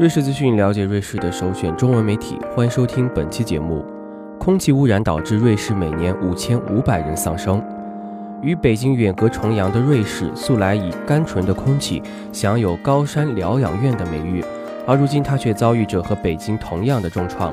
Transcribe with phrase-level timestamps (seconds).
[0.00, 2.38] 瑞士资讯，了解瑞士的首选中文媒体。
[2.56, 3.84] 欢迎收听本期节目。
[4.38, 7.62] 空气污染导致瑞士每年五千五百人丧生。
[8.40, 14.42] 与北京远隔重洋的瑞士，素来以甘纯的空气享有“高山疗养院”的美誉，
[14.86, 17.52] 而如今它却遭遇着和北京同样的重创。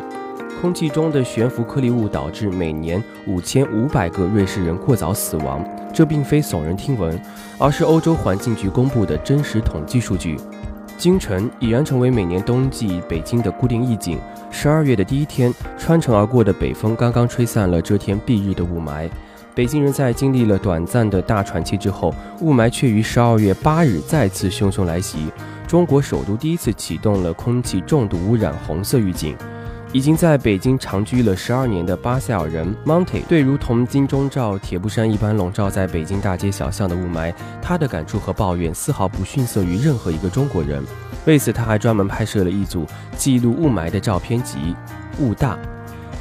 [0.61, 5.61] 空气中的悬浮颗粒物导致每年五千五百个瑞士人过早死亡。
[5.93, 7.19] 这并非耸人听闻，
[7.57, 10.37] 而是欧洲环境局公布的真实统计数据。
[10.97, 14.19] 京城已然成为每年冬季北京的固定意境。
[14.49, 19.07] 十二月的第一天，穿城而过的北风刚刚吹散了遮天蔽日的雾霾，
[19.53, 25.31] 北京人在经历了短暂的大喘气之后，雾霾却于十二月八日再次汹汹来袭。
[25.67, 29.35] 中国首都第一次启动了空气重度污染红色预警。
[29.93, 40.83] 已经在北京长居了十二年的巴塞尔人 Monty 对如同金钟罩铁布衫一般笼罩在北京大街小巷的雾霾，他的感触和抱怨丝毫不逊色于任何一个中国人。
[41.25, 44.57] 为此，他还专门拍摄了一组记录雾霾的照片集
[45.19, 45.55] 《雾大》。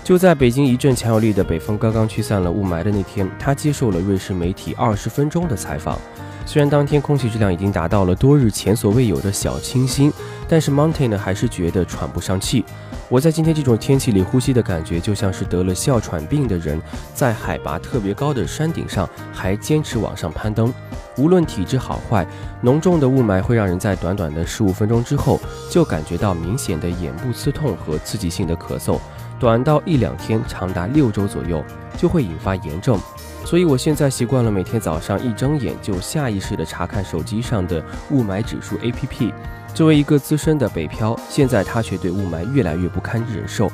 [0.05, 5.99] 就在北京一阵强有力的北风刚刚驱散了雾霾的那天，他接受了瑞士媒体二十分钟的采访。
[6.47, 10.13] 虽然当天空气质量已经达到了多日前所未有的小清新，
[10.49, 12.65] 但是 Monty 呢还是觉得喘不上气。
[13.09, 16.81] 我在今天这种天气里呼吸的感觉，就像是得了哮喘病的人
[17.15, 20.75] 在海拔特别高的山顶上还坚持往上攀登。
[21.17, 22.27] 无论体质好坏，
[22.61, 25.41] 浓重的雾霾会让人在短短的十五分钟之后
[25.71, 28.99] 就感觉到明显的眼部刺痛和刺激性的咳嗽，
[29.39, 31.65] 短到一两天，长达六周左右
[31.97, 32.99] 就会引发炎症。
[33.45, 39.33] 所以，我现在习惯了每天早上一睁眼就下意识地查看手机上的雾霾指数 APP。
[39.77, 43.71] 作为一个资深的北漂，现在他却对雾霾越来越不堪忍受。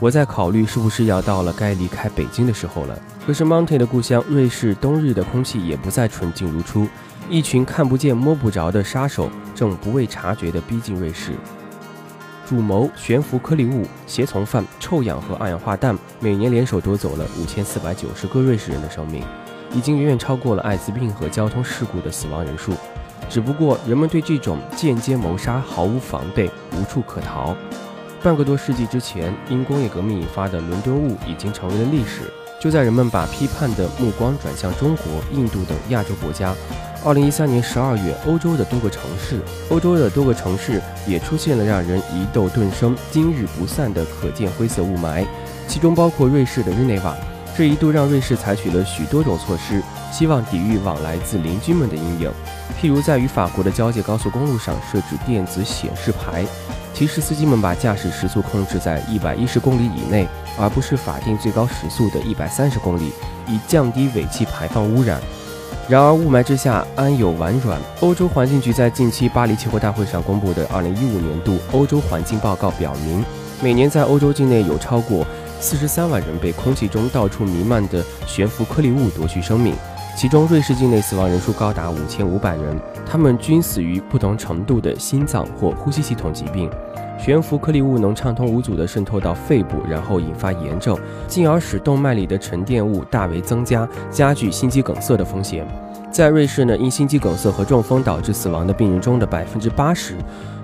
[0.00, 2.98] 我在考虑是不是要到了该离开北京的时候了。
[3.24, 6.88] 可是，Monty 的故乡瑞士冬日的空气也不再纯净如初，
[7.30, 11.30] 一群看不见摸不着的杀手正不为察觉地逼近瑞士。
[12.44, 19.22] 主谋悬浮颗粒物、胁从犯、臭氧和二氧化氮，每年联手夺走了五千四百九十个瑞士人的生命，
[19.72, 22.72] 已经远远超过了艾滋病和交通事故的死亡人数。
[23.28, 27.56] 只不过，人们对这种间接谋杀毫无防备，无处可逃。
[28.22, 32.30] 半个多世纪之前，因工业革命引发的伦敦雾已经成为了历史。
[32.60, 36.54] 就在人们把批判的目光转向中国、印度等亚洲国家。
[37.04, 45.26] 二零一三年十二月，欧洲的多个城市，欧洲的多个城市也出现了让人疑窦顿生、今日不散的可见灰色雾霾，
[45.68, 47.14] 其中包括瑞士的日内瓦。
[47.54, 49.82] 这一度让瑞士采取了许多种措施，
[50.16, 52.30] 希望抵御往来自邻居们的阴影，
[52.80, 56.46] 譬如在与法国的交界高速公路上设置电子显示牌，
[56.94, 63.10] 提示司机们把驾驶时速控制在一百一十公里以内，而不是法定最高时速的一百三十公里，
[63.48, 65.20] 以降低尾气排放污染。
[65.88, 67.80] 然而，雾霾之下安有完卵？
[67.98, 73.24] 欧洲环境局在近期巴黎气候大会上公布的2015年度欧洲环境报告表明，
[73.60, 75.26] 每年在欧洲境内有超过
[75.60, 79.74] 43万人被空气中到处弥漫的悬浮颗粒物夺去生命，
[80.16, 86.70] 其中瑞士境内死亡人数高达五千五百人，他们均死于不同程度的心脏或呼吸系统疾病。
[87.18, 95.66] 悬浮颗粒物能畅通无阻地渗透到肺部，然后引发炎症，进而使动脉里的沉淀物大为增加，加剧心肌梗塞的风险。
[96.14, 100.14] 在瑞士呢，因心肌梗塞和中风导致死亡的病人中的百分之八十。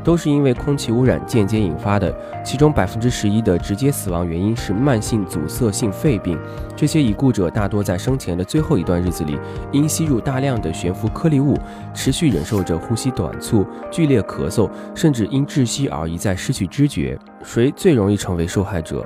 [0.04, 6.38] 都是因为空气污染间接引发的，其中百分之十一的直接死亡原因是慢性阻塞性肺病。
[6.76, 9.36] 这些已故者大多在生前的最后一段日子里，
[9.72, 11.58] 因吸入大量的悬浮颗粒物，
[11.92, 17.18] 持续忍受着呼吸短促、剧烈咳嗽，甚至因窒息而一再失去知觉。
[17.42, 19.04] 谁最容易成为受害者？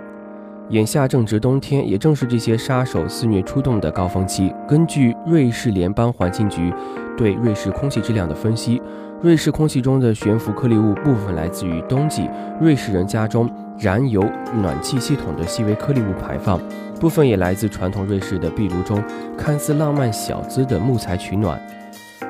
[0.70, 4.50] 眼下正值冬天，也正是这些杀手肆虐出动的高峰期。
[4.66, 6.72] 根据瑞士联邦环境局
[7.18, 8.80] 对瑞士空气质量的分析。
[9.22, 12.28] 瑞士空气中的悬浮颗粒物部分来自于冬季
[12.60, 14.22] 瑞士人家中燃油
[14.60, 16.60] 暖气系统的细微颗粒物排放，
[17.00, 19.02] 部分也来自传统瑞士的壁炉中
[19.36, 21.58] 看似浪漫小资的木材取暖。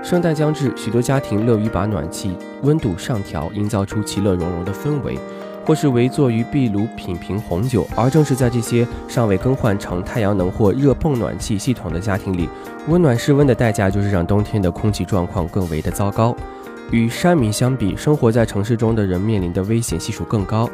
[0.05, 5.19] 圣诞将至，许多家庭乐于把暖气温度上调，营造出其乐融融的氛围，
[5.65, 7.87] 或是围坐于壁炉品瓶红酒。
[7.97, 12.49] 而正是在这些尚未更换成太阳能或热泵暖气系统的家庭里，
[12.89, 16.37] 温暖室温的代价就是让冬天的空气状况更为的糟糕。
[16.91, 20.69] 与山民相比，生活在城市中的人面临的危险系数更高，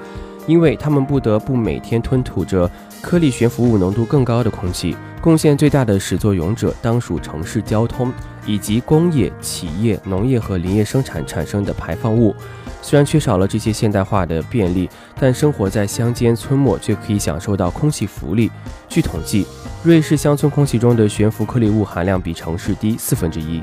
[0.50, 2.68] 因为他们不得不每天吞吐着
[3.00, 4.96] 颗粒悬浮物浓度更高的空气。
[5.20, 8.12] 贡献最大的始作俑者当属城市交通
[8.44, 12.34] 以及工业、企业、农业和林业生产产生的排放物。
[12.82, 18.50] 虽然缺少了这些现代化的便利，但生活在乡间村末却可以享受到空气福利。
[18.88, 19.46] 据统计，
[19.84, 23.62] 瑞士乡村空气中的悬浮颗粒物含量比城市低四分之一。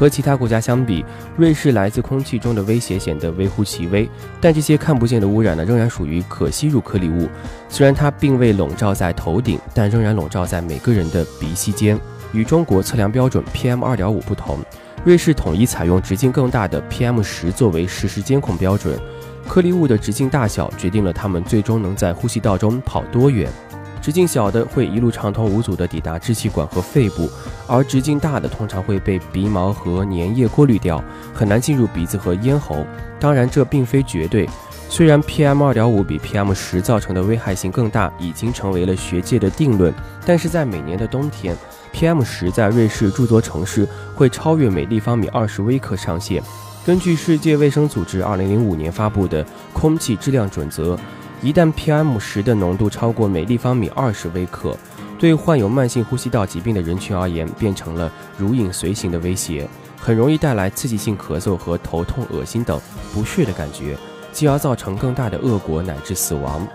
[0.00, 1.04] 和其他国家相比，
[1.36, 4.08] 瑞士来自空气中的威胁显得微乎其微。
[4.40, 7.28] 但这些看不见的污染呢，仍然属于可吸入颗粒物。
[7.68, 12.00] 虽然它并未笼罩在头顶，但仍然笼罩在每个人的鼻息间。
[12.32, 14.58] 与中国测量标准 PM 二点五不同，
[15.04, 18.98] 瑞士统一采用直径更大的 PM 十作为实时监控标准。
[19.46, 23.52] 颗粒物的直径大小决定了它们最终能在呼吸道中跑多远。
[24.00, 27.28] 直径小的会一路畅通无阻地抵达支气管和肺部，
[27.66, 31.02] 而直径大的通常会被鼻毛和粘液过滤掉，
[31.34, 32.86] 很难进入鼻子和咽喉。
[33.18, 34.48] 当然，这并非绝对。
[34.88, 39.94] 虽然 PM 二点五比 PM 十造成的危害性更大，已经成为了学界的定论，
[40.26, 41.56] 但是在每年的冬天
[41.92, 43.86] ，PM 十在瑞士诸多城市
[44.16, 46.42] 会超越每立方米二十微克上限。
[46.84, 50.98] 根据世界卫生组织二零零五年发布的空气质量准则。
[51.42, 54.76] 一旦 PM 十的浓度超过每立方米二十微克，
[55.18, 59.66] 对患有慢性呼吸道疾病的人群而言，变成了如影随形的威胁，
[59.98, 62.78] 很容易带来刺激性咳嗽和头痛、恶心等
[63.14, 63.96] 不适的感觉，
[64.32, 66.68] 继而造成更大的恶果乃至死亡。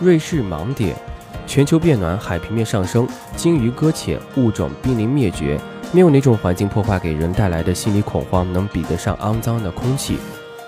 [0.00, 0.96] 瑞士盲点：
[1.46, 3.06] 全球变暖，海平面上升，
[3.36, 5.60] 鲸鱼搁浅，物种濒临灭绝，
[5.92, 10.16] 没有哪种环境破坏给人带来的心理恐慌能比得上肮脏的空气。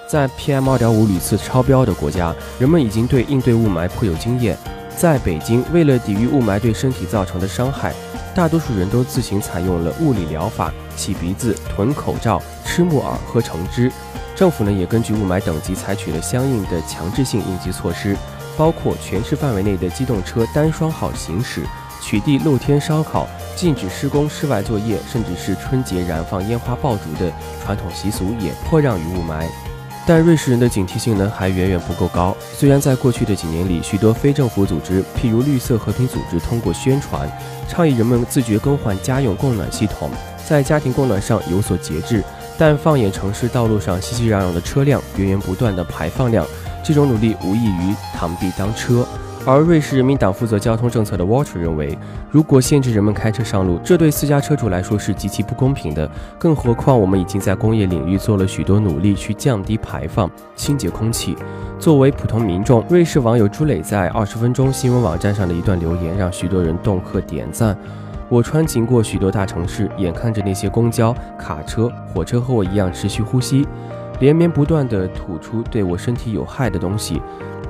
[0.08, 4.56] 在 PM 2.5屡次超标的国家，人们已经对应对雾霾颇有经验。
[4.96, 7.92] 在北京，为了抵御雾霾对身体造成的伤害，
[8.34, 13.92] 大多数人都自行采用了物理疗法，洗鼻子、囤口罩、吃木耳、喝橙汁。
[14.34, 18.16] 政府呢，也根据雾霾等级采取了相应的强制性应急措施，
[18.56, 21.66] 包括全市范围内的机动车单双号行驶、
[22.00, 27.30] 取缔露天烧烤、禁止施工室外作业，甚至是春节燃放烟花爆竹的
[27.62, 29.46] 传统习俗也颇让于雾霾。
[30.08, 32.34] 但瑞士人的警惕性呢还远远不够高。
[32.54, 37.30] 虽然在过去的几年里，许多非政府组织，譬如绿色和平组织，通过宣传
[37.68, 40.10] 倡议人们自觉更换家用供暖系统，
[40.48, 42.24] 在家庭供暖上有所节制，
[42.56, 46.46] 但放眼城市道路上熙熙攘攘的车辆、源源不断的排放量，
[46.82, 49.06] 这种努力无异于螳臂当车。
[49.46, 51.96] 而瑞士人民党负责交通政策的 Walter 认为，
[52.30, 56.10] 如果限制人们开车上路，这对私家车主来说是极其不公平的。
[56.38, 61.34] 更何况，我们已经在工业领域做了许多努力去降低排放、清洁空气。
[61.78, 67.74] 作为普通民众，瑞士网友朱磊在二十分钟新闻网站上的一段留言，让许多人动客点赞。
[68.28, 73.66] 我穿行过许多大城市，眼看着那些公交、卡车、火车和我一样持续呼吸，
[74.20, 77.22] 连绵不断地吐出对我身体有害的东西。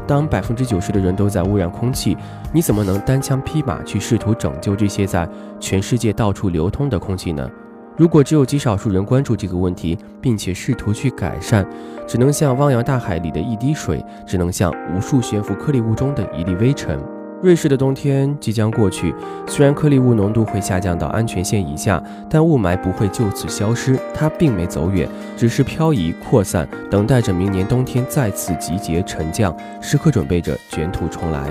[0.08, 2.16] 当百分之九十的人都在污染空气，
[2.50, 5.28] 你怎么能单枪匹马去试图拯救这些在
[5.60, 7.48] 全世界到处流通的空气呢？
[7.94, 11.68] 如果只有极少数人关注这个问题，并且试图去改善，
[12.06, 16.98] 只能像汪洋大海里的一滴水，只能像无数悬浮颗粒物中的一粒微尘。
[17.40, 19.14] 瑞士的冬天即将过去，
[19.46, 31.48] 虽然颗粒物浓度会下降到安全线以下，但雾霾不会就此消失，它并没走远，只是漂移扩散，等待着明年冬天再次集结沉降，时刻准备着卷土重来。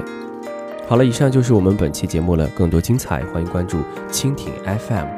[0.87, 3.77] 好了，以上就是我们本期节目了，更多精彩，欢迎关注
[4.11, 5.16] 蜻蜓 FM。